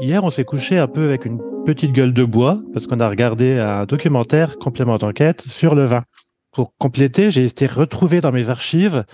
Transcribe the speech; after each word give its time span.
Hier, 0.00 0.24
on 0.24 0.30
s'est 0.30 0.46
couché 0.46 0.78
un 0.78 0.88
peu 0.88 1.04
avec 1.04 1.26
une 1.26 1.38
petite 1.66 1.92
gueule 1.92 2.14
de 2.14 2.24
bois 2.24 2.62
parce 2.72 2.86
qu'on 2.86 3.00
a 3.00 3.08
regardé 3.08 3.58
un 3.58 3.84
documentaire 3.84 4.56
complément 4.56 4.96
d'enquête 4.96 5.42
sur 5.42 5.74
le 5.74 5.84
vin. 5.84 6.04
Pour 6.52 6.74
compléter, 6.78 7.30
j'ai 7.30 7.44
été 7.44 7.66
retrouvé 7.66 8.22
dans 8.22 8.32
mes 8.32 8.48
archives 8.48 9.04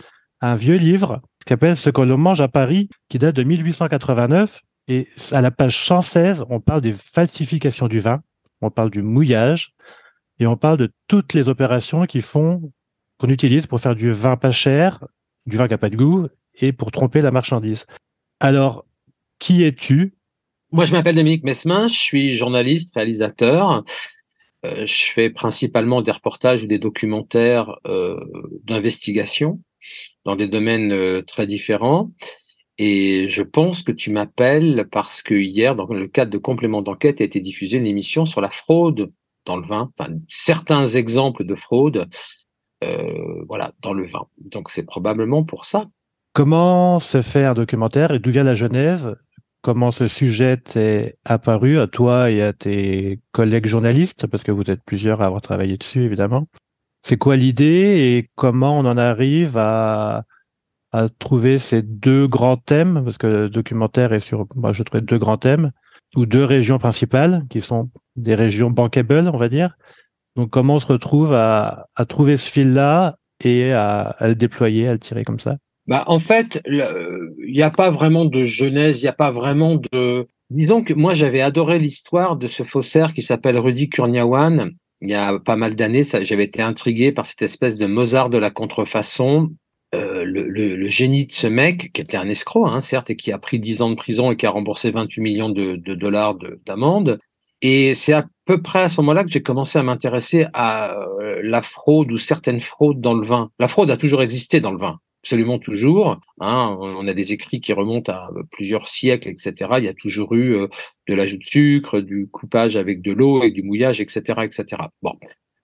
un 0.41 0.55
vieux 0.55 0.77
livre 0.77 1.23
qui 1.45 1.51
s'appelle 1.51 1.77
Ce 1.77 1.91
que 1.91 2.01
l'on 2.03 2.17
mange 2.17 2.41
à 2.41 2.47
Paris, 2.47 2.89
qui 3.09 3.19
date 3.19 3.35
de 3.35 3.43
1889. 3.43 4.61
Et 4.87 5.09
à 5.33 5.41
la 5.41 5.51
page 5.51 5.77
116, 5.85 6.45
on 6.51 6.61
parle 6.61 6.83
des 6.83 6.93
falsifications 6.93 7.89
du 7.89 7.99
vin, 7.99 8.23
on 8.63 8.71
parle 8.71 8.91
du 8.91 9.03
mouillage 9.03 9.75
et 10.39 10.47
on 10.47 10.57
parle 10.57 10.77
de 10.77 10.93
toutes 11.09 11.35
les 11.35 11.49
opérations 11.49 12.07
qui 12.07 12.23
font 12.23 12.73
qu'on 13.19 13.29
utilise 13.29 13.67
pour 13.67 13.81
faire 13.81 13.97
du 13.97 14.13
vin 14.13 14.37
pas 14.37 14.53
cher, 14.53 15.05
du 15.47 15.57
vin 15.57 15.67
qui 15.67 15.75
n'a 15.75 15.79
pas 15.79 15.91
de 15.91 15.97
goût 15.97 16.29
et 16.55 16.73
pour 16.73 16.93
tromper 16.93 17.23
la 17.23 17.33
marchandise. 17.33 17.87
Alors, 18.39 18.85
qui 19.41 19.65
es-tu? 19.65 20.16
Moi, 20.73 20.85
je 20.85 20.93
m'appelle 20.93 21.15
Dominique 21.15 21.45
Mesmin, 21.45 21.87
je 21.87 21.95
suis 21.95 22.35
journaliste, 22.35 22.95
réalisateur. 22.95 23.85
Euh, 24.65 24.85
je 24.87 25.05
fais 25.13 25.31
principalement 25.31 26.03
des 26.03 26.11
reportages 26.11 26.65
ou 26.65 26.67
des 26.67 26.79
documentaires 26.79 27.77
euh, 27.87 28.19
d'investigation 28.65 29.61
dans 30.25 30.35
des 30.35 30.49
domaines 30.49 30.93
euh, 30.93 31.23
très 31.23 31.47
différents. 31.47 32.11
Et 32.79 33.29
je 33.29 33.43
pense 33.43 33.83
que 33.83 33.93
tu 33.93 34.11
m'appelles 34.11 34.89
parce 34.91 35.23
que 35.23 35.35
hier, 35.35 35.77
dans 35.77 35.87
le 35.87 36.09
cadre 36.09 36.31
de 36.31 36.39
complément 36.39 36.83
d'enquête, 36.83 37.21
a 37.21 37.25
été 37.25 37.41
diffusée 37.41 37.79
une 37.79 37.87
émission 37.87 38.27
sur 38.27 38.41
la 38.41 38.51
fraude 38.51 39.13
dans 39.47 39.57
le 39.57 39.67
vin, 39.67 39.93
enfin, 39.97 40.13
certains 40.29 40.87
exemples 40.87 41.45
de 41.45 41.55
fraude, 41.55 42.09
voilà, 43.49 43.73
dans 43.81 43.95
le 43.95 44.07
vin. 44.07 44.27
Donc 44.39 44.71
c'est 44.71 44.83
probablement 44.83 45.45
pour 45.45 45.65
ça. 45.65 45.87
Comment 46.35 46.99
se 46.99 47.23
fait 47.23 47.45
un 47.45 47.55
documentaire 47.55 48.11
et 48.11 48.19
d'où 48.19 48.31
vient 48.31 48.43
la 48.43 48.57
genèse? 48.57 49.17
Comment 49.67 49.91
ce 49.91 50.07
sujet 50.07 50.59
t'est 50.59 51.19
apparu 51.25 51.81
à 51.81 51.89
toi 51.89 52.31
et 52.31 52.41
à 52.41 52.53
tes 52.53 53.19
collègues 53.33 53.67
journalistes, 53.67 54.29
parce 54.29 54.45
que 54.45 54.53
vous 54.53 54.71
êtes 54.71 54.85
plusieurs 54.85 55.23
à 55.23 55.27
avoir 55.27 55.43
travaillé 55.43 55.77
dessus, 55.77 56.05
évidemment. 56.05 56.47
C'est 57.03 57.17
quoi 57.17 57.35
l'idée 57.35 57.67
et 58.17 58.31
comment 58.37 58.79
on 58.79 58.85
en 58.85 58.97
arrive 58.97 59.57
à, 59.57 60.23
trouver 61.19 61.59
ces 61.59 61.83
deux 61.83 62.29
grands 62.29 62.57
thèmes, 62.57 63.03
parce 63.05 63.19
que 63.19 63.27
le 63.27 63.49
documentaire 63.51 64.13
est 64.13 64.21
sur, 64.21 64.47
moi, 64.55 64.73
je 64.73 64.85
trouvais 64.85 65.03
deux 65.03 65.19
grands 65.19 65.37
thèmes, 65.37 65.73
ou 66.15 66.27
deux 66.27 66.45
régions 66.45 66.79
principales, 66.79 67.45
qui 67.51 67.61
sont 67.61 67.91
des 68.15 68.37
régions 68.37 68.71
bankable, 68.71 69.29
on 69.35 69.37
va 69.37 69.49
dire. 69.49 69.77
Donc, 70.37 70.51
comment 70.51 70.77
on 70.77 70.81
se 70.81 70.87
retrouve 70.87 71.35
à, 71.35 71.89
trouver 72.09 72.37
ce 72.37 72.49
fil-là 72.49 73.19
et 73.41 73.73
à 73.73 74.17
le 74.21 74.37
déployer, 74.37 74.87
à 74.87 74.93
le 74.93 75.01
tirer 75.01 75.25
comme 75.25 75.41
ça? 75.41 75.57
Bah, 75.87 76.05
en 76.09 76.19
fait, 76.19 76.61
il 76.67 77.53
n'y 77.53 77.63
a 77.63 77.71
pas 77.71 77.91
vraiment 77.91 78.25
de 78.25 78.43
genèse, 78.43 79.01
il 79.01 79.03
n'y 79.03 79.09
a 79.09 79.13
pas 79.13 79.31
vraiment 79.31 79.77
de. 79.77 80.27
Disons 80.51 80.83
que 80.83 80.95
moi, 80.95 81.15
j'avais 81.15 81.41
adoré 81.41 81.79
l'histoire 81.79 82.37
de 82.37 82.47
ce 82.47 82.63
faussaire 82.63 83.13
qui 83.13 83.23
s'appelle 83.23 83.59
Rudy 83.59 83.89
Kurniawan. 83.89 84.71
Il 85.03 85.11
y 85.11 85.15
a 85.15 85.39
pas 85.39 85.57
mal 85.57 85.77
d'années, 85.77 86.03
j'avais 86.05 86.45
été 86.45 86.63
intrigué 86.63 87.13
par 87.13 87.27
cette 87.27 87.43
espèce 87.43 87.77
de 87.77 87.87
Mozart 87.87 88.31
de 88.31 88.39
la 88.39 88.51
contrefaçon. 88.51 89.51
Euh, 89.95 90.25
le, 90.25 90.89
génie 90.89 91.27
de 91.27 91.33
ce 91.33 91.47
mec, 91.47 91.93
qui 91.93 92.01
était 92.01 92.17
un 92.17 92.29
escroc, 92.29 92.67
hein, 92.67 92.81
certes, 92.81 93.11
et 93.11 93.17
qui 93.17 93.31
a 93.31 93.39
pris 93.39 93.61
10 93.61 93.83
ans 93.83 93.91
de 93.91 93.95
prison 93.95 94.33
et 94.33 94.37
qui 94.37 94.47
a 94.47 94.51
remboursé 94.51 94.91
28 94.91 95.21
millions 95.21 95.49
de, 95.49 95.77
de 95.77 95.95
dollars 95.95 96.37
d'amende. 96.67 97.19
Et 97.63 97.95
c'est 97.95 98.13
à 98.13 98.27
peu 98.45 98.61
près 98.61 98.83
à 98.83 98.89
ce 98.89 99.01
moment-là 99.01 99.25
que 99.25 99.31
j'ai 99.31 99.43
commencé 99.43 99.79
à 99.79 99.83
m'intéresser 99.83 100.47
à 100.53 100.99
euh, 100.99 101.41
la 101.43 101.63
fraude 101.63 102.11
ou 102.11 102.19
certaines 102.19 102.61
fraudes 102.61 103.01
dans 103.01 103.15
le 103.15 103.27
vin. 103.27 103.51
La 103.59 103.69
fraude 103.69 103.91
a 103.91 103.97
toujours 103.97 104.23
existé 104.23 104.61
dans 104.61 104.73
le 104.73 104.79
vin 104.79 104.99
absolument 105.27 105.59
toujours. 105.59 106.21
Hein, 106.41 106.77
on 106.81 107.09
a 107.09 107.13
des 107.13 107.33
écrits 107.33 107.59
qui 107.59 107.73
remontent 107.73 108.13
à 108.13 108.31
plusieurs 108.53 108.87
siècles, 108.87 109.29
etc. 109.29 109.55
Il 109.79 109.85
y 109.85 109.89
a 109.89 109.95
toujours 109.95 110.35
eu 110.35 110.55
euh, 110.55 110.69
de 111.09 111.15
l'ajout 111.15 111.39
de 111.39 111.45
sucre, 111.45 112.01
du 112.01 112.29
coupage 112.29 112.77
avec 112.77 113.03
de 113.03 113.11
l'eau 113.11 113.43
et 113.43 113.51
du 113.51 113.65
mouillage, 113.65 114.01
etc., 114.01 114.43
etc. 114.45 114.83
Bon. 115.03 115.15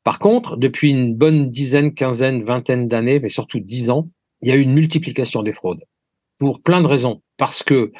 Par 0.02 0.18
contre, 0.18 0.56
depuis 0.56 0.90
une 0.90 1.14
bonne 1.14 1.48
dizaine, 1.48 1.94
quinzaine, 1.94 2.42
vingtaine 2.42 2.88
d'années, 2.88 3.20
mais 3.20 3.28
surtout 3.28 3.60
dix 3.60 3.88
ans, 3.88 4.08
il 4.40 4.48
y 4.48 4.50
a 4.50 4.56
eu 4.56 4.62
une 4.62 4.72
multiplication 4.72 5.44
des 5.44 5.52
fraudes 5.52 5.84
pour 6.40 6.60
plein 6.60 6.80
de 6.80 6.88
raisons. 6.88 7.22
Parce 7.36 7.62
que 7.62 7.92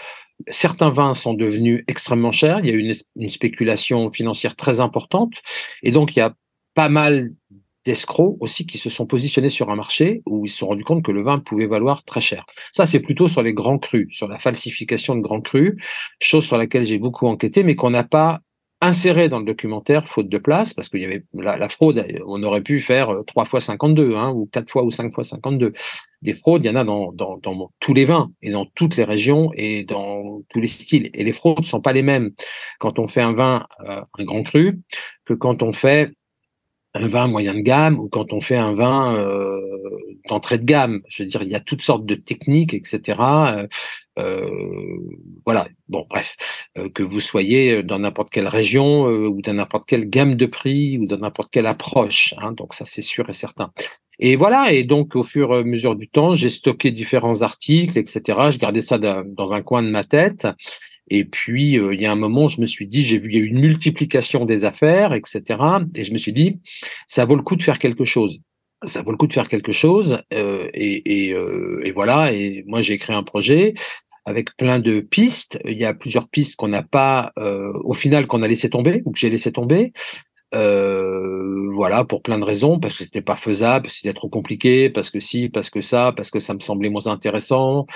certains 0.49 0.91
vins 0.91 1.15
sont 1.15 1.35
devenus 1.35 1.85
extrêmement 1.87 2.33
chers, 2.33 2.59
il 2.59 2.67
y 2.67 2.71
a 2.71 2.75
eu 2.75 2.81
une, 2.81 2.93
une 3.15 3.31
spéculation 3.31 4.11
financière 4.11 4.57
très 4.57 4.81
importante, 4.81 5.35
et 5.85 5.93
donc 5.93 6.17
il 6.17 6.19
y 6.19 6.23
a 6.23 6.35
pas 6.75 6.89
mal 6.89 7.31
d'escrocs 7.85 8.37
aussi 8.41 8.67
qui 8.67 8.79
se 8.79 8.91
sont 8.91 9.07
positionnés 9.07 9.49
sur 9.49 9.71
un 9.71 9.77
marché 9.77 10.23
où 10.27 10.45
ils 10.45 10.49
se 10.49 10.59
sont 10.59 10.69
rendus 10.69 10.85
compte 10.85 11.05
que 11.05 11.13
le 11.13 11.23
vin 11.23 11.39
pouvait 11.39 11.67
valoir 11.67 12.05
très 12.05 12.21
cher. 12.21 12.47
Ça, 12.71 12.87
c'est 12.87 13.01
plutôt 13.01 13.29
sur 13.29 13.43
les 13.43 13.55
grands 13.55 13.79
crus, 13.79 14.09
sur 14.13 14.29
la 14.29 14.39
falsification 14.39 15.17
de 15.17 15.21
grands 15.21 15.41
crus, 15.41 15.75
chose 16.21 16.45
sur 16.45 16.57
laquelle 16.57 16.85
j'ai 16.85 16.99
beaucoup 16.99 17.27
enquêté, 17.27 17.65
mais 17.65 17.75
qu'on 17.75 17.91
n'a 17.91 18.05
pas 18.05 18.41
inséré 18.83 19.29
dans 19.29 19.39
le 19.39 19.45
documentaire, 19.45 20.09
faute 20.09 20.29
de 20.29 20.39
place, 20.39 20.75
parce 20.75 20.89
qu'il 20.89 21.01
y 21.01 21.05
avait 21.05 21.25
la, 21.33 21.69
fraude, 21.69 22.05
on 22.27 22.43
aurait 22.43 22.63
pu 22.63 22.81
faire 22.81 23.23
3 23.29 23.45
euh, 23.45 23.47
fois 23.47 23.61
52, 23.61 24.17
hein, 24.17 24.33
ou 24.33 24.47
4 24.47 24.69
fois 24.69 24.83
ou 24.83 24.91
5 24.91 25.15
fois 25.15 25.23
52. 25.23 25.73
Des 26.23 26.35
fraudes, 26.35 26.65
il 26.65 26.69
y 26.69 26.71
en 26.71 26.75
a 26.75 26.83
dans, 26.83 27.13
dans, 27.13 27.39
tous 27.79 27.95
les 27.95 28.05
vins, 28.05 28.33
et 28.43 28.51
dans 28.51 28.67
toutes 28.75 28.97
les 28.97 29.05
régions, 29.05 29.53
et 29.55 29.85
dans 29.85 30.43
tous 30.49 30.61
les 30.61 30.67
styles. 30.67 31.11
Et 31.15 31.23
les 31.23 31.33
fraudes 31.33 31.61
ne 31.61 31.65
sont 31.65 31.81
pas 31.81 31.93
les 31.93 32.03
mêmes 32.03 32.33
quand 32.81 32.99
on 32.99 33.07
fait 33.07 33.23
un 33.23 33.33
vin, 33.33 33.67
euh, 33.87 34.03
un 34.19 34.25
grand 34.25 34.43
cru, 34.43 34.81
que 35.25 35.35
quand 35.35 35.63
on 35.63 35.73
fait 35.73 36.11
un 36.95 37.09
vin 37.09 37.27
moyen 37.27 37.55
de 37.55 37.61
gamme 37.61 37.99
ou 37.99 38.09
quand 38.09 38.33
on 38.33 38.41
fait 38.41 38.57
un 38.57 38.75
vin 38.75 39.17
euh, 39.17 39.61
d'entrée 40.29 40.59
de 40.59 40.65
gamme. 40.65 41.01
Je 41.09 41.23
veux 41.23 41.29
dire, 41.29 41.43
il 41.43 41.49
y 41.49 41.55
a 41.55 41.61
toutes 41.61 41.83
sortes 41.83 42.05
de 42.05 42.15
techniques, 42.15 42.75
etc. 42.75 43.19
Euh, 43.21 43.67
euh, 44.19 44.51
voilà. 45.47 45.69
Bon, 45.89 46.07
bref, 46.09 46.37
que 46.95 47.03
vous 47.03 47.21
soyez 47.21 47.83
dans 47.83 47.99
n'importe 47.99 48.31
quelle 48.31 48.49
région 48.49 49.05
ou 49.05 49.41
dans 49.43 49.55
n'importe 49.55 49.87
quelle 49.87 50.09
gamme 50.09 50.37
de 50.37 50.47
prix 50.47 50.99
ou 50.99 51.07
dans 51.07 51.19
n'importe 51.19 51.51
quelle 51.51 51.67
approche. 51.67 52.35
Hein, 52.39 52.53
donc 52.53 52.75
ça, 52.75 52.85
c'est 52.85 53.03
sûr 53.03 53.29
et 53.31 53.35
certain. 53.35 53.73
Et 54.19 54.37
voilà. 54.37 54.73
Et 54.73 54.85
donc, 54.85 55.17
au 55.17 55.25
fur 55.25 55.55
et 55.55 55.59
à 55.59 55.63
mesure 55.65 55.97
du 55.97 56.09
temps, 56.09 56.35
j'ai 56.35 56.51
stocké 56.51 56.91
différents 56.91 57.43
articles, 57.43 57.99
etc. 57.99 58.51
Je 58.51 58.59
gardais 58.59 58.83
ça 58.83 58.99
dans 58.99 59.53
un 59.53 59.63
coin 59.63 59.83
de 59.83 59.89
ma 59.89 60.05
tête. 60.05 60.47
Et 61.09 61.25
puis, 61.25 61.79
euh, 61.79 61.95
il 61.95 62.01
y 62.01 62.07
a 62.07 62.13
un 62.13 62.17
moment, 62.17 62.49
je 62.49 62.61
me 62.61 62.67
suis 62.67 62.87
dit, 62.87 63.03
j'ai 63.05 63.19
vu, 63.19 63.31
il 63.31 63.35
y 63.35 63.39
a 63.39 63.43
eu 63.43 63.47
une 63.47 63.61
multiplication 63.61 64.45
des 64.45 64.65
affaires, 64.65 65.13
etc. 65.15 65.43
Et 65.95 66.05
je 66.05 66.13
me 66.13 66.19
suis 66.19 66.33
dit, 66.33 66.61
ça 67.07 67.25
vaut 67.25 67.37
le 67.37 67.43
coup 67.43 67.57
de 67.57 67.63
faire 67.63 67.79
quelque 67.79 68.05
chose. 68.05 68.41
Ça 68.85 69.03
vaut 69.03 69.11
le 69.11 69.17
coup 69.17 69.27
de 69.27 69.33
faire 69.33 69.49
quelque 69.49 69.73
chose. 69.73 70.23
Euh, 70.33 70.69
et, 70.75 71.33
euh, 71.35 71.83
et, 71.85 71.93
voilà. 71.93 72.33
Et 72.33 72.65
moi, 72.67 72.83
j'ai 72.83 72.99
créé 72.99 73.15
un 73.15 73.23
projet 73.23 73.75
avec 74.25 74.57
plein 74.57 74.79
de 74.79 75.01
pistes. 75.01 75.59
Il 75.65 75.77
y 75.77 75.85
a 75.85 75.95
plusieurs 75.95 76.29
pistes 76.29 76.57
qu'on 76.57 76.69
n'a 76.69 76.83
pas, 76.83 77.33
au 77.37 77.95
final, 77.95 78.27
qu'on 78.27 78.43
a 78.43 78.49
laissé 78.49 78.71
tomber 78.71 79.03
ou 79.05 79.11
que 79.13 79.19
j'ai 79.19 79.31
laissé 79.31 79.53
tomber. 79.53 79.93
voilà, 80.53 82.05
pour 82.05 82.23
plein 82.23 82.39
de 82.39 82.45
raisons, 82.45 82.79
parce 82.79 82.97
que 82.97 83.05
c'était 83.05 83.23
pas 83.23 83.37
faisable, 83.37 83.85
parce 83.85 83.95
que 83.95 84.01
c'était 84.01 84.15
trop 84.15 84.29
compliqué, 84.29 84.91
parce 84.91 85.11
que 85.11 85.21
si, 85.21 85.49
parce 85.49 85.71
que 85.71 85.81
ça, 85.81 86.13
parce 86.17 86.31
que 86.31 86.39
ça 86.39 86.55
me 86.55 86.61
semblait 86.61 86.91
moins 86.91 87.09
intéressant. 87.09 87.87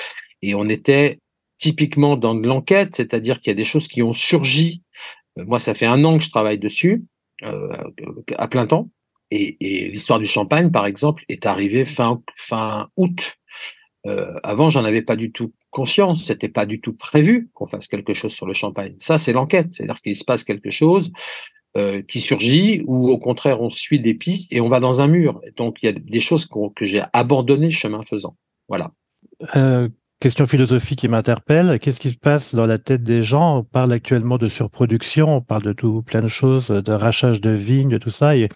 Et 0.42 0.54
on 0.54 0.68
était 0.68 1.20
typiquement 1.58 2.16
dans 2.16 2.34
de 2.34 2.46
l'enquête, 2.46 2.96
c'est-à-dire 2.96 3.40
qu'il 3.40 3.50
y 3.50 3.52
a 3.52 3.56
des 3.56 3.64
choses 3.64 3.88
qui 3.88 4.02
ont 4.02 4.12
surgi. 4.12 4.82
Euh, 5.38 5.44
moi, 5.46 5.58
ça 5.58 5.74
fait 5.74 5.86
un 5.86 6.04
an 6.04 6.18
que 6.18 6.24
je 6.24 6.30
travaille 6.30 6.58
dessus, 6.58 7.04
euh, 7.42 7.76
à 8.36 8.48
plein 8.48 8.66
temps. 8.66 8.90
Et, 9.30 9.56
l'histoire 9.60 10.18
du 10.18 10.26
champagne, 10.26 10.70
par 10.70 10.86
exemple, 10.86 11.24
est 11.28 11.46
arrivée 11.46 11.84
fin, 11.84 12.22
fin 12.36 12.88
août. 12.96 13.36
Euh, 14.06 14.32
avant, 14.42 14.70
j'en 14.70 14.84
avais 14.84 15.02
pas 15.02 15.16
du 15.16 15.32
tout 15.32 15.52
conscience, 15.70 16.24
c'était 16.24 16.48
pas 16.48 16.64
du 16.64 16.80
tout 16.80 16.94
prévu 16.94 17.50
qu'on 17.52 17.66
fasse 17.66 17.88
quelque 17.88 18.14
chose 18.14 18.32
sur 18.32 18.46
le 18.46 18.54
champagne. 18.54 18.94
Ça, 18.98 19.18
c'est 19.18 19.32
l'enquête, 19.32 19.68
c'est-à-dire 19.72 20.00
qu'il 20.00 20.16
se 20.16 20.24
passe 20.24 20.44
quelque 20.44 20.70
chose 20.70 21.10
euh, 21.76 22.02
qui 22.02 22.20
surgit, 22.20 22.82
ou 22.86 23.10
au 23.10 23.18
contraire, 23.18 23.60
on 23.60 23.68
suit 23.68 24.00
des 24.00 24.14
pistes 24.14 24.52
et 24.52 24.60
on 24.60 24.68
va 24.68 24.80
dans 24.80 25.00
un 25.00 25.08
mur. 25.08 25.40
Donc, 25.56 25.78
il 25.82 25.86
y 25.86 25.88
a 25.88 25.92
des 25.92 26.20
choses 26.20 26.46
que 26.46 26.84
j'ai 26.84 27.02
abandonnées 27.12 27.72
chemin 27.72 28.02
faisant. 28.02 28.36
Voilà. 28.68 28.92
Question 30.18 30.46
philosophique 30.46 31.00
qui 31.00 31.08
m'interpelle. 31.08 31.78
Qu'est-ce 31.78 32.00
qui 32.00 32.10
se 32.10 32.16
passe 32.16 32.54
dans 32.54 32.64
la 32.64 32.78
tête 32.78 33.02
des 33.02 33.22
gens? 33.22 33.58
On 33.58 33.62
parle 33.62 33.92
actuellement 33.92 34.38
de 34.38 34.48
surproduction, 34.48 35.36
on 35.36 35.40
parle 35.42 35.62
de 35.62 35.74
tout, 35.74 36.02
plein 36.02 36.22
de 36.22 36.28
choses, 36.28 36.68
de 36.68 36.92
rachage 36.92 37.42
de 37.42 37.50
vignes, 37.50 37.90
de 37.90 37.98
tout 37.98 38.08
ça. 38.08 38.34
Et, 38.34 38.48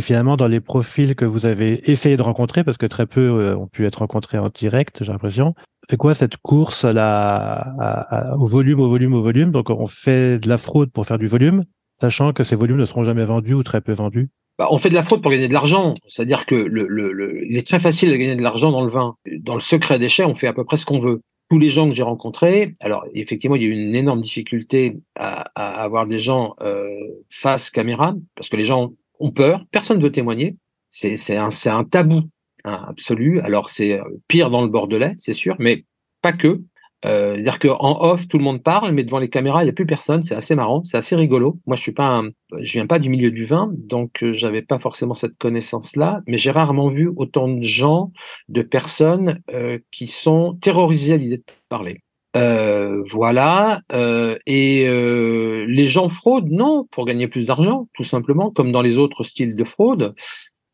finalement, 0.00 0.36
dans 0.36 0.48
les 0.48 0.58
profils 0.58 1.14
que 1.14 1.24
vous 1.24 1.46
avez 1.46 1.88
essayé 1.88 2.16
de 2.16 2.22
rencontrer, 2.22 2.64
parce 2.64 2.78
que 2.78 2.86
très 2.86 3.06
peu 3.06 3.20
euh, 3.20 3.56
ont 3.56 3.68
pu 3.68 3.86
être 3.86 4.00
rencontrés 4.00 4.38
en 4.38 4.48
direct, 4.48 5.04
j'ai 5.04 5.12
l'impression, 5.12 5.54
c'est 5.88 5.96
quoi 5.96 6.16
cette 6.16 6.36
course 6.38 6.84
à 6.84 8.34
au 8.36 8.48
volume, 8.48 8.80
au 8.80 8.88
volume, 8.88 9.14
au 9.14 9.22
volume? 9.22 9.52
Donc, 9.52 9.70
on 9.70 9.86
fait 9.86 10.40
de 10.40 10.48
la 10.48 10.58
fraude 10.58 10.90
pour 10.90 11.06
faire 11.06 11.18
du 11.18 11.28
volume, 11.28 11.62
sachant 12.00 12.32
que 12.32 12.42
ces 12.42 12.56
volumes 12.56 12.78
ne 12.78 12.86
seront 12.86 13.04
jamais 13.04 13.24
vendus 13.24 13.54
ou 13.54 13.62
très 13.62 13.80
peu 13.80 13.92
vendus 13.92 14.30
bah, 14.58 14.68
on 14.70 14.78
fait 14.78 14.88
de 14.88 14.94
la 14.94 15.02
fraude 15.02 15.20
pour 15.20 15.30
gagner 15.30 15.48
de 15.48 15.52
l'argent. 15.52 15.94
C'est-à-dire 16.06 16.46
que 16.46 16.54
le, 16.54 17.44
il 17.48 17.56
est 17.56 17.66
très 17.66 17.80
facile 17.80 18.10
de 18.10 18.16
gagner 18.16 18.36
de 18.36 18.42
l'argent 18.42 18.70
dans 18.70 18.82
le 18.82 18.90
vin. 18.90 19.16
Dans 19.40 19.54
le 19.54 19.60
secret 19.60 19.98
des 19.98 20.08
chais, 20.08 20.24
on 20.24 20.34
fait 20.34 20.46
à 20.46 20.52
peu 20.52 20.64
près 20.64 20.76
ce 20.76 20.86
qu'on 20.86 21.00
veut. 21.00 21.22
Tous 21.50 21.58
les 21.58 21.70
gens 21.70 21.88
que 21.88 21.94
j'ai 21.94 22.02
rencontrés, 22.02 22.74
alors 22.80 23.04
effectivement, 23.14 23.56
il 23.56 23.62
y 23.62 23.66
a 23.66 23.68
eu 23.68 23.72
une 23.72 23.94
énorme 23.94 24.22
difficulté 24.22 24.96
à, 25.14 25.42
avoir 25.82 26.06
des 26.06 26.18
gens 26.18 26.54
euh, 26.62 26.88
face 27.28 27.70
caméra, 27.70 28.14
parce 28.34 28.48
que 28.48 28.56
les 28.56 28.64
gens 28.64 28.92
ont 29.20 29.30
peur, 29.30 29.64
personne 29.70 29.98
ne 29.98 30.02
veut 30.02 30.12
témoigner. 30.12 30.56
C'est 30.88 31.36
un, 31.36 31.50
un 31.66 31.84
tabou 31.84 32.22
hein, 32.64 32.84
absolu. 32.88 33.40
Alors 33.40 33.68
c'est 33.68 34.00
euh, 34.00 34.04
pire 34.28 34.50
dans 34.50 34.62
le 34.62 34.68
Bordelais, 34.68 35.14
c'est 35.18 35.34
sûr, 35.34 35.56
mais 35.58 35.84
pas 36.22 36.32
que. 36.32 36.62
Euh, 37.04 37.34
C'est-à-dire 37.34 37.58
qu'en 37.58 38.02
off, 38.02 38.28
tout 38.28 38.38
le 38.38 38.44
monde 38.44 38.62
parle, 38.62 38.92
mais 38.92 39.04
devant 39.04 39.18
les 39.18 39.28
caméras, 39.28 39.62
il 39.62 39.66
n'y 39.66 39.70
a 39.70 39.74
plus 39.74 39.86
personne. 39.86 40.22
C'est 40.24 40.34
assez 40.34 40.54
marrant, 40.54 40.82
c'est 40.84 40.96
assez 40.96 41.16
rigolo. 41.16 41.58
Moi, 41.66 41.76
je 41.76 41.82
suis 41.82 41.92
pas, 41.92 42.08
un, 42.08 42.30
je 42.60 42.72
viens 42.72 42.86
pas 42.86 42.98
du 42.98 43.08
milieu 43.08 43.30
du 43.30 43.44
vin, 43.44 43.72
donc 43.76 44.22
euh, 44.22 44.32
j'avais 44.32 44.62
pas 44.62 44.78
forcément 44.78 45.14
cette 45.14 45.36
connaissance-là. 45.36 46.22
Mais 46.26 46.38
j'ai 46.38 46.50
rarement 46.50 46.88
vu 46.88 47.10
autant 47.16 47.48
de 47.48 47.62
gens, 47.62 48.12
de 48.48 48.62
personnes 48.62 49.40
euh, 49.52 49.78
qui 49.90 50.06
sont 50.06 50.56
terrorisées 50.60 51.14
à 51.14 51.16
l'idée 51.16 51.38
de 51.38 51.44
parler. 51.68 52.00
Euh, 52.36 53.02
voilà. 53.10 53.80
Euh, 53.92 54.36
et 54.46 54.84
euh, 54.88 55.64
les 55.68 55.86
gens 55.86 56.08
fraudent, 56.08 56.50
non, 56.50 56.86
pour 56.90 57.06
gagner 57.06 57.28
plus 57.28 57.46
d'argent, 57.46 57.88
tout 57.94 58.02
simplement, 58.02 58.50
comme 58.50 58.72
dans 58.72 58.82
les 58.82 58.98
autres 58.98 59.22
styles 59.22 59.56
de 59.56 59.64
fraude. 59.64 60.14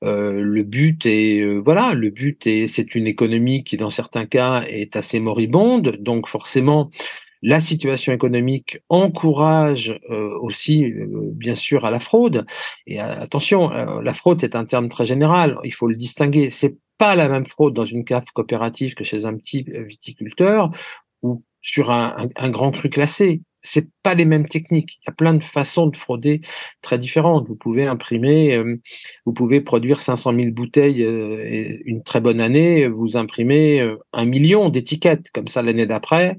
Euh, 0.03 0.41
le 0.41 0.63
but 0.63 1.05
est 1.07 1.41
euh, 1.41 1.61
voilà, 1.63 1.93
le 1.95 2.11
but 2.11 2.47
est 2.47 2.67
c'est 2.67 2.95
une 2.95 3.07
économie 3.07 3.65
qui 3.65 3.77
dans 3.77 3.91
certains 3.91 4.27
cas 4.27 4.63
est 4.63 4.97
assez 4.97 5.21
moribonde, 5.21 5.97
donc 6.01 6.29
forcément 6.29 6.91
la 7.43 7.61
situation 7.61 8.13
économique 8.13 8.79
encourage 8.89 9.99
euh, 10.11 10.39
aussi 10.41 10.85
euh, 10.85 11.09
bien 11.33 11.55
sûr 11.55 11.85
à 11.85 11.91
la 11.91 12.01
fraude. 12.01 12.47
Et 12.87 13.01
attention, 13.01 13.69
la 13.69 14.15
fraude 14.15 14.43
est 14.45 14.55
un 14.55 14.65
terme 14.65 14.89
très 14.89 15.07
général, 15.07 15.59
il 15.65 15.73
faut 15.73 15.87
le 15.87 15.97
distinguer. 15.97 16.51
C'est 16.51 16.77
pas 16.99 17.17
la 17.17 17.29
même 17.29 17.47
fraude 17.47 17.75
dans 17.75 17.85
une 17.85 18.05
cave 18.05 18.25
coopérative 18.35 18.95
que 18.95 19.05
chez 19.05 19.25
un 19.25 19.35
petit 19.37 19.65
viticulteur 19.87 20.71
ou 21.23 21.43
sur 21.63 21.91
un, 21.91 22.29
grand 22.51 22.71
cru 22.71 22.91
classé 22.91 23.43
c'est 23.63 23.89
pas 24.03 24.15
les 24.15 24.25
mêmes 24.25 24.47
techniques. 24.49 24.99
Il 25.03 25.09
y 25.09 25.11
a 25.11 25.13
plein 25.13 25.35
de 25.35 25.43
façons 25.43 25.87
de 25.87 25.97
frauder 25.97 26.41
très 26.83 26.99
différentes. 26.99 27.47
Vous 27.49 27.57
pouvez 27.57 27.87
imprimer, 27.87 28.55
euh, 28.55 28.77
vous 29.27 29.33
pouvez 29.33 29.61
produire 29.61 30.01
500 30.01 30.35
000 30.35 30.51
bouteilles 30.53 31.03
euh, 31.03 31.45
et 31.45 31.83
une 31.85 32.03
très 32.03 32.21
bonne 32.21 32.41
année, 32.41 32.89
vous 32.89 33.17
imprimez 33.17 33.81
euh, 33.81 33.97
un 34.13 34.25
million 34.25 34.69
d'étiquettes. 34.71 35.31
Comme 35.33 35.49
ça, 35.49 35.63
l'année 35.63 35.87
d'après, 35.87 36.39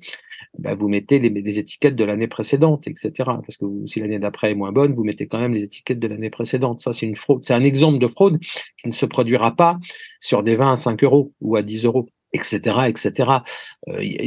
bah, 0.58 0.76
vous 0.76 0.88
mettez 0.90 1.20
les, 1.20 1.30
les 1.30 1.60
étiquettes 1.60 1.96
de 1.96 2.04
l'année 2.04 2.28
précédente, 2.28 2.88
etc. 2.88 3.12
Parce 3.18 3.58
que 3.58 3.66
si 3.86 4.00
l'année 4.00 4.20
d'après 4.20 4.52
est 4.52 4.56
moins 4.56 4.72
bonne, 4.72 4.94
vous 4.96 5.04
mettez 5.04 5.28
quand 5.28 5.40
même 5.40 5.54
les 5.54 5.64
étiquettes 5.64 6.00
de 6.00 6.08
l'année 6.08 6.30
précédente. 6.30 6.82
Ça, 6.82 6.92
c'est 6.94 7.06
une 7.06 7.16
fraude. 7.16 7.44
C'est 7.46 7.54
un 7.54 7.64
exemple 7.64 8.00
de 8.00 8.08
fraude 8.08 8.40
qui 8.80 8.88
ne 8.88 8.94
se 8.94 9.06
produira 9.06 9.56
pas 9.56 9.78
sur 10.20 10.44
des 10.44 10.56
vins 10.56 10.74
à 10.74 10.76
5 10.76 11.04
euros 11.04 11.34
ou 11.42 11.56
à 11.56 11.62
10 11.62 11.86
euros, 11.86 12.08
etc., 12.34 12.88
etc. 12.88 13.32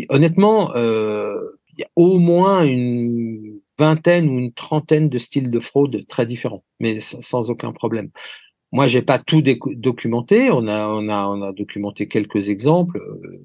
honnêtement, 0.09 0.73
il 1.77 1.83
y 1.83 1.85
a 1.85 1.91
au 1.97 2.19
moins 2.19 2.65
une 2.65 3.61
vingtaine 3.79 4.29
ou 4.29 4.39
une 4.39 4.53
trentaine 4.53 5.09
de 5.09 5.19
styles 5.19 5.51
de 5.51 5.61
fraude 5.61 6.07
très 6.07 6.27
différents, 6.27 6.65
mais 6.81 7.01
sans 7.01 7.51
aucun 7.51 7.73
problème. 7.73 8.11
Moi, 8.73 8.89
j'ai 8.89 9.03
pas 9.03 9.21
tout 9.21 9.41
documenté. 9.41 10.51
On 10.51 10.67
a, 10.67 11.53
documenté 11.53 12.09
quelques 12.09 12.49
exemples. 12.49 13.01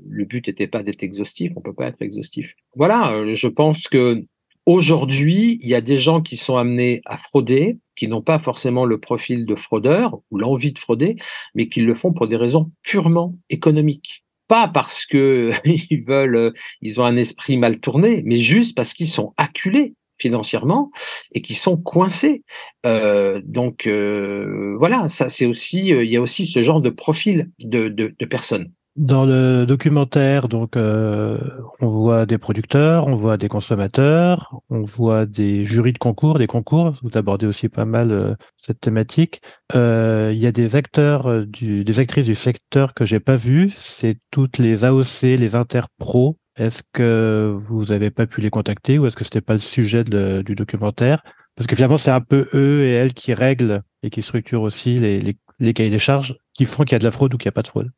Le 0.07 0.25
but 0.25 0.47
n'était 0.47 0.65
pas 0.65 0.81
d'être 0.81 1.03
exhaustif. 1.03 1.51
On 1.55 1.61
peut 1.61 1.73
pas 1.73 1.85
être 1.85 2.01
exhaustif. 2.01 2.55
Voilà. 2.75 3.31
Je 3.31 3.47
pense 3.47 3.87
que 3.87 4.25
aujourd'hui, 4.65 5.59
il 5.61 5.69
y 5.69 5.75
a 5.75 5.81
des 5.81 5.99
gens 5.99 6.21
qui 6.21 6.35
sont 6.35 6.57
amenés 6.57 7.01
à 7.05 7.17
frauder, 7.17 7.77
qui 7.95 8.07
n'ont 8.07 8.23
pas 8.23 8.39
forcément 8.39 8.85
le 8.85 8.99
profil 8.99 9.45
de 9.45 9.55
fraudeur 9.55 10.19
ou 10.31 10.39
l'envie 10.39 10.73
de 10.73 10.79
frauder, 10.79 11.17
mais 11.53 11.69
qui 11.69 11.81
le 11.81 11.93
font 11.93 12.11
pour 12.11 12.27
des 12.27 12.35
raisons 12.35 12.71
purement 12.81 13.35
économiques 13.51 14.23
pas 14.49 14.67
parce 14.67 15.05
que 15.05 15.53
ils 15.65 16.03
veulent, 16.05 16.35
euh, 16.35 16.51
ils 16.81 16.99
ont 16.99 17.05
un 17.05 17.15
esprit 17.15 17.55
mal 17.57 17.79
tourné, 17.79 18.21
mais 18.25 18.39
juste 18.39 18.75
parce 18.75 18.93
qu'ils 18.93 19.07
sont 19.07 19.33
acculés 19.37 19.93
financièrement 20.19 20.91
et 21.33 21.41
qui 21.41 21.55
sont 21.55 21.77
coincés. 21.77 22.43
Euh, 22.85 23.41
donc 23.45 23.87
euh, 23.87 24.75
voilà, 24.77 25.07
ça 25.07 25.29
c'est 25.29 25.45
aussi, 25.45 25.93
euh, 25.93 26.03
il 26.03 26.11
y 26.11 26.17
a 26.17 26.21
aussi 26.21 26.45
ce 26.45 26.61
genre 26.61 26.81
de 26.81 26.89
profil 26.89 27.49
de, 27.59 27.87
de 27.87 28.25
personnes. 28.25 28.73
Dans 28.99 29.25
le 29.25 29.63
documentaire, 29.65 30.49
donc, 30.49 30.75
euh, 30.75 31.37
on 31.79 31.87
voit 31.87 32.25
des 32.25 32.37
producteurs, 32.37 33.07
on 33.07 33.15
voit 33.15 33.37
des 33.37 33.47
consommateurs, 33.47 34.59
on 34.69 34.83
voit 34.83 35.25
des 35.25 35.63
jurys 35.63 35.93
de 35.93 35.97
concours, 35.97 36.37
des 36.37 36.47
concours. 36.47 36.93
Vous 37.01 37.17
abordez 37.17 37.45
aussi 37.45 37.69
pas 37.69 37.85
mal 37.85 38.11
euh, 38.11 38.35
cette 38.57 38.81
thématique. 38.81 39.41
Euh, 39.73 40.31
il 40.33 40.39
y 40.39 40.47
a 40.47 40.51
des 40.51 40.75
acteurs, 40.75 41.45
du, 41.45 41.85
des 41.85 41.99
actrices 41.99 42.25
du 42.25 42.35
secteur 42.35 42.93
que 42.93 43.05
j'ai 43.05 43.21
pas 43.21 43.37
vu. 43.37 43.71
C'est 43.77 44.19
toutes 44.31 44.57
les 44.57 44.83
AOC, 44.83 45.21
les 45.21 45.55
interpros. 45.55 46.37
Est-ce 46.57 46.83
que 46.91 47.57
vous 47.69 47.93
avez 47.93 48.11
pas 48.11 48.27
pu 48.27 48.41
les 48.41 48.49
contacter 48.49 48.99
ou 48.99 49.05
est-ce 49.05 49.15
que 49.15 49.23
c'était 49.23 49.39
pas 49.39 49.53
le 49.53 49.59
sujet 49.59 50.03
du 50.03 50.55
documentaire? 50.55 51.23
Parce 51.55 51.67
que 51.67 51.75
finalement, 51.77 51.95
c'est 51.95 52.11
un 52.11 52.19
peu 52.19 52.49
eux 52.53 52.83
et 52.83 52.91
elles 52.91 53.13
qui 53.13 53.33
règlent 53.33 53.81
et 54.03 54.09
qui 54.09 54.21
structurent 54.21 54.63
aussi 54.63 54.99
les, 54.99 55.21
les, 55.21 55.37
les 55.59 55.73
cahiers 55.73 55.89
des 55.89 55.99
charges 55.99 56.35
qui 56.53 56.65
font 56.65 56.83
qu'il 56.83 56.91
y 56.91 56.95
a 56.97 56.99
de 56.99 57.05
la 57.05 57.11
fraude 57.11 57.33
ou 57.33 57.37
qu'il 57.37 57.47
n'y 57.47 57.53
a 57.53 57.53
pas 57.53 57.61
de 57.61 57.69
fraude. 57.69 57.91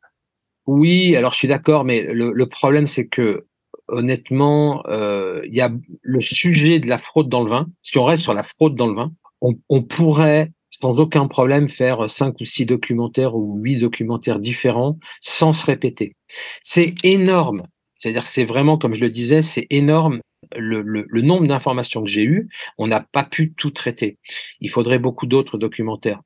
Oui, 0.66 1.16
alors 1.16 1.32
je 1.32 1.38
suis 1.38 1.48
d'accord, 1.48 1.84
mais 1.84 2.02
le, 2.12 2.46
problème 2.46 2.86
c'est 2.86 3.08
que 3.08 3.46
honnêtement, 3.88 4.82
euh, 4.86 5.42
il 5.44 5.54
y 5.54 5.60
a 5.60 5.72
le 6.02 6.20
sujet 6.20 6.78
de 6.78 6.88
la 6.88 6.98
fraude 6.98 7.28
dans 7.28 7.42
le 7.42 7.50
vin. 7.50 7.66
Si 7.82 7.98
on 7.98 8.04
reste 8.04 8.22
sur 8.22 8.34
la 8.34 8.42
fraude 8.42 8.76
dans 8.76 8.86
le 8.86 8.94
vin, 8.94 9.12
on, 9.40 9.82
pourrait 9.82 10.52
sans 10.70 11.00
aucun 11.00 11.26
problème 11.26 11.68
faire 11.68 12.08
cinq 12.08 12.40
ou 12.40 12.44
six 12.44 12.64
documentaires 12.64 13.34
ou 13.34 13.58
huit 13.58 13.76
documentaires 13.76 14.38
différents 14.38 14.98
sans 15.20 15.52
se 15.52 15.66
répéter. 15.66 16.14
C'est 16.62 16.94
énorme. 17.02 17.62
C'est-à-dire, 17.98 18.26
c'est 18.26 18.44
vraiment, 18.44 18.78
comme 18.78 18.94
je 18.94 19.00
le 19.00 19.10
disais, 19.10 19.42
c'est 19.42 19.66
énorme 19.70 20.20
le, 20.56 20.82
le, 20.82 21.06
le, 21.08 21.20
nombre 21.20 21.46
d'informations 21.46 22.02
que 22.02 22.08
j'ai 22.08 22.24
eues, 22.24 22.48
on 22.78 22.86
n'a 22.86 23.00
pas 23.00 23.24
pu 23.24 23.52
tout 23.52 23.70
traiter. 23.70 24.18
Il 24.60 24.70
faudrait 24.70 24.98
beaucoup 24.98 25.26
d'autres 25.26 25.58
documentaires. 25.58 26.20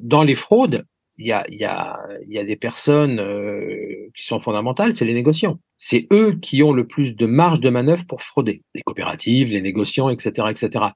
Dans 0.00 0.22
les 0.22 0.34
fraudes, 0.34 0.84
il 1.18 1.26
y 1.26 1.32
a, 1.32 1.44
y, 1.48 1.64
a, 1.64 1.98
y 2.28 2.38
a 2.38 2.44
des 2.44 2.56
personnes 2.56 3.18
euh, 3.20 4.10
qui 4.14 4.26
sont 4.26 4.40
fondamentales, 4.40 4.96
c'est 4.96 5.04
les 5.04 5.14
négociants. 5.14 5.58
C'est 5.78 6.06
eux 6.12 6.38
qui 6.40 6.62
ont 6.62 6.72
le 6.72 6.86
plus 6.86 7.16
de 7.16 7.26
marge 7.26 7.60
de 7.60 7.70
manœuvre 7.70 8.04
pour 8.06 8.22
frauder. 8.22 8.62
Les 8.74 8.82
coopératives, 8.82 9.48
les 9.48 9.62
négociants, 9.62 10.10
etc., 10.10 10.48
etc. 10.50 10.86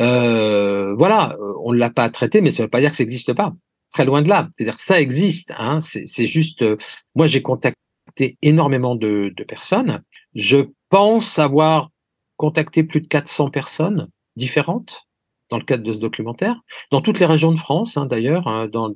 Euh, 0.00 0.94
voilà, 0.94 1.36
on 1.64 1.72
ne 1.72 1.78
l'a 1.78 1.90
pas 1.90 2.08
traité, 2.10 2.40
mais 2.40 2.50
ça 2.50 2.62
ne 2.62 2.66
veut 2.66 2.70
pas 2.70 2.80
dire 2.80 2.90
que 2.90 2.96
ça 2.96 3.04
n'existe 3.04 3.32
pas. 3.32 3.54
Très 3.92 4.04
loin 4.04 4.22
de 4.22 4.28
là. 4.28 4.48
C'est-à-dire 4.56 4.78
ça 4.78 5.00
existe. 5.00 5.52
Hein, 5.58 5.78
c'est 5.80 6.26
juste. 6.26 6.62
Euh, 6.62 6.76
moi, 7.14 7.26
j'ai 7.26 7.42
contacté 7.42 8.36
énormément 8.42 8.94
de, 8.94 9.32
de 9.36 9.44
personnes. 9.44 10.02
Je 10.34 10.58
pense 10.90 11.38
avoir 11.38 11.90
contacté 12.36 12.84
plus 12.84 13.00
de 13.00 13.06
400 13.06 13.50
personnes 13.50 14.08
différentes 14.36 15.05
dans 15.50 15.58
le 15.58 15.64
cadre 15.64 15.84
de 15.84 15.92
ce 15.92 15.98
documentaire, 15.98 16.60
dans 16.90 17.00
toutes 17.00 17.20
les 17.20 17.26
régions 17.26 17.52
de 17.52 17.58
France, 17.58 17.96
hein, 17.96 18.06
d'ailleurs, 18.06 18.46
hein, 18.48 18.68
dans, 18.68 18.88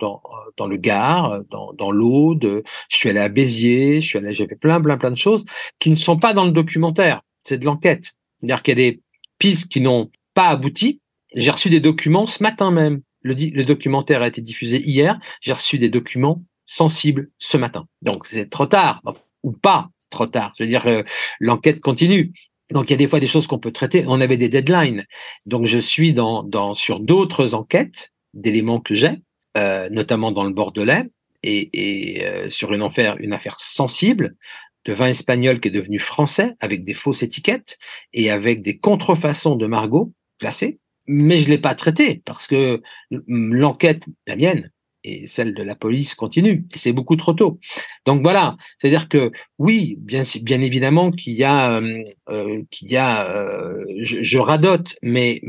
le 0.66 0.76
Gard, 0.76 1.42
dans, 1.50 1.90
l'Aude, 1.90 2.62
je 2.88 2.96
suis 2.96 3.08
allé 3.08 3.20
à 3.20 3.28
Béziers, 3.28 4.00
je 4.00 4.06
suis 4.06 4.18
allé, 4.18 4.32
j'ai 4.32 4.46
fait 4.46 4.56
plein, 4.56 4.80
plein, 4.80 4.98
plein 4.98 5.10
de 5.10 5.16
choses 5.16 5.44
qui 5.78 5.90
ne 5.90 5.96
sont 5.96 6.18
pas 6.18 6.34
dans 6.34 6.44
le 6.44 6.52
documentaire, 6.52 7.22
c'est 7.44 7.58
de 7.58 7.64
l'enquête. 7.64 8.12
C'est-à-dire 8.40 8.62
qu'il 8.62 8.78
y 8.78 8.86
a 8.86 8.90
des 8.90 9.02
pistes 9.38 9.70
qui 9.70 9.80
n'ont 9.80 10.10
pas 10.34 10.48
abouti. 10.48 11.00
J'ai 11.34 11.50
reçu 11.50 11.70
des 11.70 11.80
documents 11.80 12.26
ce 12.26 12.42
matin 12.42 12.70
même. 12.70 13.02
Le, 13.22 13.34
le 13.34 13.64
documentaire 13.64 14.22
a 14.22 14.28
été 14.28 14.40
diffusé 14.40 14.82
hier. 14.82 15.18
J'ai 15.40 15.52
reçu 15.52 15.78
des 15.78 15.90
documents 15.90 16.42
sensibles 16.66 17.30
ce 17.38 17.56
matin. 17.56 17.86
Donc 18.02 18.26
c'est 18.26 18.48
trop 18.48 18.66
tard, 18.66 19.02
ou 19.42 19.52
pas 19.52 19.90
trop 20.10 20.26
tard. 20.26 20.52
Je 20.58 20.64
veux 20.64 20.68
dire, 20.68 20.86
euh, 20.86 21.02
l'enquête 21.38 21.80
continue. 21.80 22.32
Donc 22.70 22.88
il 22.88 22.92
y 22.92 22.94
a 22.94 22.98
des 22.98 23.06
fois 23.06 23.20
des 23.20 23.26
choses 23.26 23.46
qu'on 23.46 23.58
peut 23.58 23.72
traiter. 23.72 24.04
On 24.06 24.20
avait 24.20 24.36
des 24.36 24.48
deadlines. 24.48 25.04
Donc 25.46 25.66
je 25.66 25.78
suis 25.78 26.12
dans, 26.12 26.42
dans 26.42 26.74
sur 26.74 27.00
d'autres 27.00 27.54
enquêtes 27.54 28.12
d'éléments 28.34 28.80
que 28.80 28.94
j'ai, 28.94 29.18
euh, 29.56 29.88
notamment 29.90 30.32
dans 30.32 30.44
le 30.44 30.52
Bordelais 30.52 31.04
et, 31.42 31.70
et 31.72 32.26
euh, 32.26 32.50
sur 32.50 32.72
une 32.72 32.82
affaire, 32.82 33.16
une 33.18 33.32
affaire 33.32 33.58
sensible 33.58 34.36
de 34.84 34.92
vin 34.92 35.08
espagnol 35.08 35.60
qui 35.60 35.68
est 35.68 35.72
devenu 35.72 35.98
français 35.98 36.54
avec 36.60 36.84
des 36.84 36.94
fausses 36.94 37.22
étiquettes 37.22 37.78
et 38.12 38.30
avec 38.30 38.62
des 38.62 38.78
contrefaçons 38.78 39.56
de 39.56 39.66
Margot 39.66 40.12
placées. 40.38 40.78
Mais 41.06 41.38
je 41.38 41.48
l'ai 41.48 41.58
pas 41.58 41.74
traité 41.74 42.22
parce 42.24 42.46
que 42.46 42.80
l'enquête, 43.10 44.02
la 44.26 44.36
mienne, 44.36 44.70
et 45.04 45.26
celle 45.26 45.54
de 45.54 45.62
la 45.62 45.74
police 45.74 46.14
continue. 46.14 46.66
Et 46.72 46.78
c'est 46.78 46.92
beaucoup 46.92 47.16
trop 47.16 47.32
tôt. 47.32 47.58
Donc 48.06 48.22
voilà, 48.22 48.56
c'est-à-dire 48.78 49.08
que 49.08 49.32
oui, 49.60 49.98
bien, 49.98 50.22
évidemment 50.62 51.10
qu'il 51.10 51.34
y 51.34 51.44
a, 51.44 51.82
euh, 52.30 52.62
qu'il 52.70 52.90
y 52.90 52.96
a, 52.96 53.74
je, 54.00 54.22
je, 54.22 54.38
radote, 54.38 54.96
mais 55.02 55.42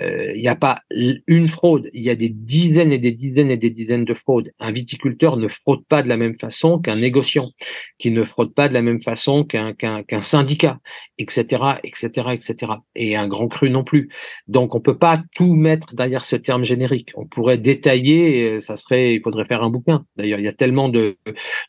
euh, 0.00 0.32
il 0.34 0.40
n'y 0.40 0.48
a 0.48 0.56
pas 0.56 0.80
une 1.26 1.48
fraude, 1.48 1.88
il 1.92 2.02
y 2.02 2.10
a 2.10 2.14
des 2.14 2.28
dizaines 2.28 2.92
et 2.92 2.98
des 2.98 3.12
dizaines 3.12 3.50
et 3.50 3.56
des 3.56 3.70
dizaines 3.70 4.04
de 4.04 4.14
fraudes. 4.14 4.52
Un 4.58 4.72
viticulteur 4.72 5.36
ne 5.36 5.48
fraude 5.48 5.84
pas 5.86 6.02
de 6.02 6.08
la 6.08 6.16
même 6.16 6.36
façon 6.38 6.78
qu'un 6.78 6.96
négociant, 6.96 7.50
qui 7.98 8.10
ne 8.10 8.24
fraude 8.24 8.54
pas 8.54 8.68
de 8.68 8.74
la 8.74 8.82
même 8.82 9.02
façon 9.02 9.44
qu'un 9.44 9.74
syndicat, 10.20 10.78
etc., 11.18 11.64
etc., 11.84 12.08
etc. 12.32 12.72
Et 12.96 13.16
un 13.16 13.28
grand 13.28 13.48
cru 13.48 13.70
non 13.70 13.84
plus. 13.84 14.10
Donc 14.48 14.74
on 14.74 14.80
peut 14.80 14.98
pas 14.98 15.22
tout 15.34 15.54
mettre 15.54 15.94
derrière 15.94 16.24
ce 16.24 16.36
terme 16.36 16.64
générique. 16.64 17.10
On 17.14 17.26
pourrait 17.26 17.58
détailler, 17.58 18.60
ça 18.60 18.76
serait, 18.76 19.14
il 19.14 19.22
faudrait 19.22 19.44
faire 19.44 19.62
un 19.62 19.70
bouquin. 19.70 20.04
D'ailleurs, 20.16 20.40
il 20.40 20.44
y 20.44 20.48
a 20.48 20.52
tellement 20.52 20.88
de, 20.88 21.16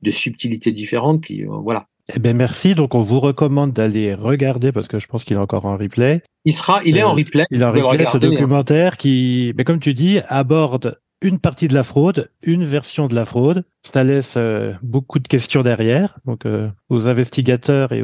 de 0.01 0.11
subtilités 0.11 0.71
différentes 0.71 1.23
qui, 1.23 1.43
voilà. 1.61 1.87
Eh 2.15 2.19
ben 2.19 2.35
merci. 2.35 2.75
Donc 2.75 2.93
on 2.93 3.01
vous 3.01 3.19
recommande 3.19 3.73
d'aller 3.73 4.13
regarder 4.13 4.71
parce 4.71 4.87
que 4.87 4.99
je 4.99 5.07
pense 5.07 5.23
qu'il 5.23 5.37
est 5.37 5.39
encore 5.39 5.65
en 5.65 5.77
replay. 5.77 6.21
Il 6.43 6.53
sera, 6.53 6.81
il 6.83 6.97
est 6.97 7.03
en 7.03 7.13
replay. 7.13 7.45
Il 7.49 7.61
est 7.61 7.65
en 7.65 7.71
replay 7.71 8.05
ce 8.05 8.17
documentaire 8.17 8.97
qui, 8.97 9.53
mais 9.57 9.63
comme 9.63 9.79
tu 9.79 9.93
dis, 9.93 10.19
aborde 10.29 10.99
une 11.21 11.39
partie 11.39 11.67
de 11.67 11.73
la 11.73 11.83
fraude, 11.83 12.29
une 12.43 12.63
version 12.63 13.07
de 13.07 13.15
la 13.15 13.25
fraude. 13.25 13.63
Ça 13.81 14.03
laisse 14.03 14.35
euh, 14.37 14.73
beaucoup 14.83 15.19
de 15.19 15.27
questions 15.27 15.61
derrière. 15.61 16.19
Donc, 16.25 16.45
euh, 16.45 16.69
aux 16.89 17.07
investigateurs 17.07 17.91
et 17.91 18.03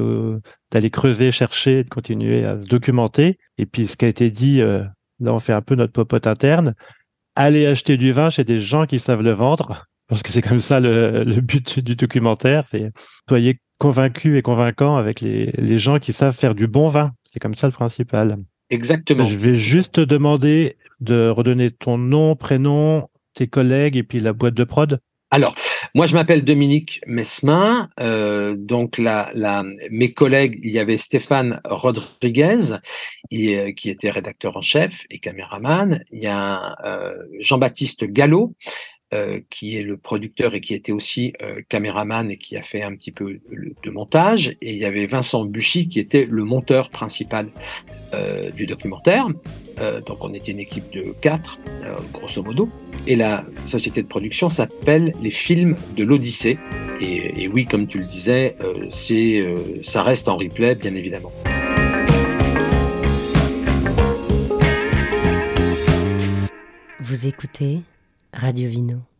d'aller 0.71 0.89
creuser, 0.89 1.31
chercher, 1.31 1.83
de 1.83 1.89
continuer 1.89 2.45
à 2.45 2.61
se 2.61 2.67
documenter. 2.67 3.37
Et 3.57 3.65
puis, 3.65 3.87
ce 3.87 3.97
qui 3.97 4.05
a 4.05 4.07
été 4.07 4.31
dit, 4.31 4.61
euh, 4.61 4.83
là, 5.19 5.33
on 5.33 5.39
fait 5.39 5.53
un 5.53 5.61
peu 5.61 5.75
notre 5.75 5.93
popote 5.93 6.25
interne. 6.25 6.73
Aller 7.35 7.65
acheter 7.67 7.97
du 7.97 8.11
vin 8.11 8.29
chez 8.29 8.43
des 8.43 8.59
gens 8.59 8.85
qui 8.85 8.99
savent 8.99 9.21
le 9.21 9.31
vendre. 9.31 9.85
Parce 10.11 10.23
que 10.23 10.31
c'est 10.33 10.41
comme 10.41 10.59
ça 10.59 10.81
le, 10.81 11.23
but 11.39 11.79
du 11.79 11.95
documentaire. 11.95 12.65
C'est 12.69 12.91
soyez 13.29 13.61
convaincus 13.77 14.37
et 14.37 14.41
convaincants 14.41 14.97
avec 14.97 15.21
les, 15.21 15.45
les 15.57 15.77
gens 15.77 15.99
qui 15.99 16.11
savent 16.11 16.35
faire 16.35 16.53
du 16.53 16.67
bon 16.67 16.89
vin. 16.89 17.13
C'est 17.23 17.39
comme 17.39 17.55
ça 17.55 17.67
le 17.67 17.71
principal. 17.71 18.35
Exactement. 18.69 19.23
Je 19.23 19.37
vais 19.37 19.55
juste 19.55 19.93
te 19.93 20.01
demander 20.01 20.75
de 20.99 21.29
redonner 21.29 21.71
ton 21.71 21.97
nom, 21.97 22.35
prénom, 22.35 23.07
tes 23.33 23.47
collègues 23.47 23.95
et 23.95 24.03
puis 24.03 24.19
la 24.19 24.33
boîte 24.33 24.53
de 24.53 24.65
prod. 24.65 24.99
Alors, 25.33 25.55
moi, 25.95 26.07
je 26.07 26.13
m'appelle 26.13 26.43
Dominique 26.43 26.99
Mesmin. 27.07 27.89
Euh, 28.01 28.57
donc, 28.57 28.97
la, 28.97 29.31
la, 29.33 29.63
mes 29.89 30.11
collègues, 30.11 30.59
il 30.61 30.71
y 30.71 30.79
avait 30.79 30.97
Stéphane 30.97 31.61
Rodriguez, 31.63 32.73
euh, 32.73 33.71
qui 33.71 33.89
était 33.89 34.09
rédacteur 34.09 34.57
en 34.57 34.61
chef 34.61 35.05
et 35.09 35.19
caméraman. 35.19 36.03
Il 36.11 36.21
y 36.21 36.27
a 36.27 36.75
euh, 36.83 37.15
Jean-Baptiste 37.39 38.03
Gallo, 38.03 38.55
euh, 39.13 39.41
qui 39.49 39.75
est 39.75 39.83
le 39.83 39.97
producteur 39.97 40.55
et 40.55 40.61
qui 40.61 40.73
était 40.73 40.93
aussi 40.93 41.33
euh, 41.41 41.61
caméraman 41.67 42.31
et 42.31 42.37
qui 42.37 42.55
a 42.55 42.61
fait 42.61 42.81
un 42.81 42.95
petit 42.95 43.11
peu 43.11 43.41
de 43.83 43.89
montage. 43.91 44.55
Et 44.61 44.71
il 44.71 44.77
y 44.77 44.85
avait 44.85 45.05
Vincent 45.05 45.43
Buchy 45.43 45.89
qui 45.89 45.99
était 45.99 46.25
le 46.29 46.45
monteur 46.45 46.89
principal 46.89 47.49
euh, 48.13 48.51
du 48.51 48.65
documentaire. 48.65 49.27
donc 50.07 50.23
on 50.23 50.33
était 50.33 50.53
une 50.53 50.59
équipe 50.59 50.93
de 50.93 51.13
quatre, 51.19 51.59
grosso 52.13 52.41
modo. 52.41 52.69
Et 53.05 53.17
la 53.17 53.43
société 53.65 54.01
de 54.01 54.07
production 54.07 54.47
s'appelle 54.47 55.11
Les 55.21 55.31
Films 55.31 55.75
de 55.97 56.05
l'Odyssée. 56.05 56.57
Et, 57.01 57.43
et, 57.43 57.47
oui, 57.49 57.65
comme 57.65 57.87
tu 57.87 57.97
le 57.97 58.05
disais, 58.05 58.55
ça 59.81 60.03
reste 60.03 60.29
en 60.29 60.37
replay, 60.37 60.75
bien 60.75 60.95
évidemment. 60.95 61.33
Vous 67.01 67.27
écoutez 67.27 67.81
Radio 68.33 68.69
Vino. 68.69 69.10